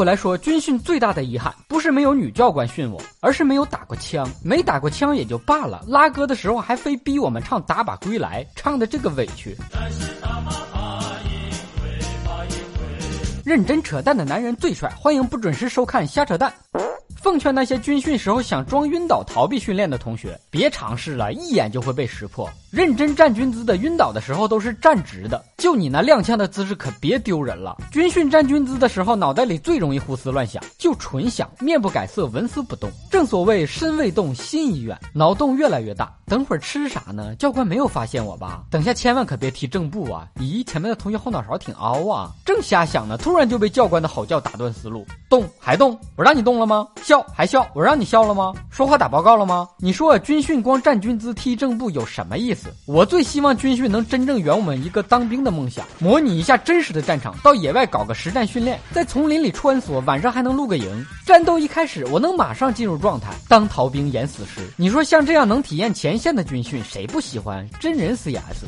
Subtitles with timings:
[0.00, 4.26] 我来说，军训最大的遗憾不是没有女教官训我，而是没有打过枪。
[4.42, 9.54] 没打过枪也就罢了，拉歌的时候还非逼我们唱《打靶归来》，唱的这个委屈。
[13.44, 16.50] 认真扯淡的男人最帅，欢迎不准时收看瞎扯淡。
[17.20, 22.48] 奉劝那些军训时候想装晕倒逃避训练的同学，别尝试了，一眼就会被识破。
[22.70, 27.76] 认真站军姿的晕倒的时候都是站直的，就你那踉跄的姿势可别丢人了。
[27.90, 32.88] 军训站军姿的时候，脑袋里最容易胡思乱想，就纯想，面不改色，纹丝不动。
[33.10, 36.14] 正所谓身未动，心已远，脑洞越来越大。
[36.26, 37.34] 等会儿吃啥呢？
[37.34, 38.62] 教官没有发现我吧？
[38.70, 40.28] 等下千万可别踢正步啊！
[40.36, 42.30] 咦，前面的同学后脑勺挺凹啊！
[42.44, 45.04] 正瞎想呢，突然就被教官的吼叫打断思路。
[45.28, 45.98] 动还动？
[46.14, 46.86] 我让你动了吗？
[47.02, 47.68] 笑还笑？
[47.74, 48.52] 我让你笑了吗？
[48.70, 49.68] 说话打报告了吗？
[49.78, 52.59] 你说军训光站军姿踢正步有什么意思？
[52.86, 61.06] 我最希望军训能真正圆我们一个当兵的梦想，模拟一下真实的战场，到野外搞个实战训练，在丛林里穿梭，晚上还能露个营。
[61.24, 64.68] 战斗一开始，我能马上进入状态，当逃兵演死尸。
[64.76, 67.68] 你说像这样能体验前线的军训，谁不喜欢？
[67.78, 68.64] 真人 CS。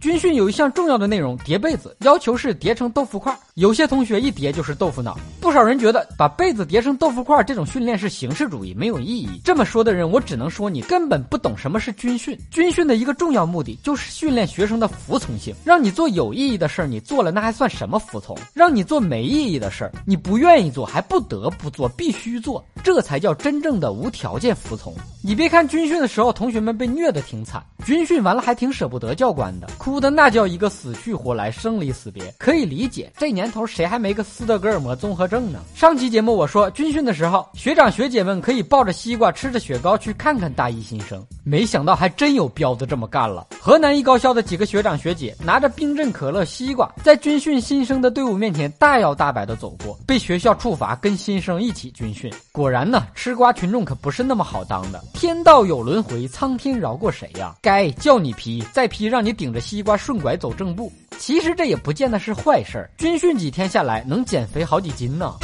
[0.00, 3.38] 军训有一项重要的内容，叠被子，要求是叠成豆腐块。
[3.56, 9.28] 有些同学一叠就是豆腐脑，不少人觉得把被子叠成豆腐块这种训练是形式主义，没有意义。
[9.44, 12.34] 这么说的人，我只能说你根本不懂什么是军训。
[12.50, 18.34] 军训的一个重要目的就是训练学生的服从性，让你做有意义的事儿，你做了那还算什么服从？
[18.54, 24.94] 让你做没意义的事儿，你不愿意做还不得不做，必须做，这才叫真正的无条件服从。
[25.22, 33.12] 你别看军训的时候同学们被虐的挺惨，军训完了还挺舍不得教官的，哭的那叫一个死去活来，生离死别，可以理解。
[33.18, 35.58] 这年年头谁还没个斯德哥尔摩综合症呢？
[35.74, 43.48] 上期节目我说军训的时候，学长学姐们可以抱着西瓜，吃着雪糕去看看大一新生，没想到还真有彪子这么干了。
[43.60, 52.32] 河南一高校的几个学长学姐拿着冰镇可乐、西瓜，在军训新生的队伍面前大摇大摆的走过，被学校处罚跟新生一起军训。
[52.52, 55.02] 果然呢，吃瓜群众可不是那么好当的。
[55.14, 57.56] 天道有轮回，苍天饶过谁呀？
[57.60, 60.92] 该叫你批，再批让你顶着西瓜顺拐走正步。
[61.18, 65.34] 其实这也不见得是坏事儿，军训几天下来能减肥好几斤呢。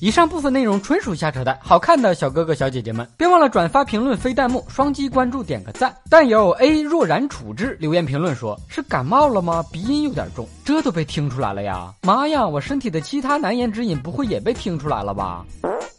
[0.00, 5.94] 以上部分内容纯属瞎扯淡，好看的小哥哥小姐姐们，别忘了转发、评论、飞弹幕、双击关注、点个赞。
[6.10, 9.64] 但有 A 若然处置留言评论说：“是感冒了吗？
[9.70, 11.94] 鼻音有点重，这都被听出来了呀！
[12.02, 15.46] 妈呀，我身体的其他难言之隐不会也被听出来了吧？”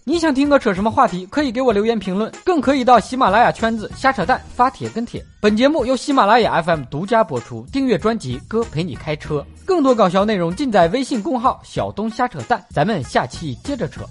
[0.06, 1.26] 你想听个扯什么话题？
[1.28, 5.24] 可以给我留言评论，更可以到喜马拉雅圈子瞎扯淡发帖跟帖。
[5.40, 12.62] 本节目由喜马拉雅 FM 独家播出，订阅专辑《哥陪你开车》，更多搞笑内容尽在微信公号“小东瞎扯淡”。
[12.70, 14.02] 咱们下期接着扯。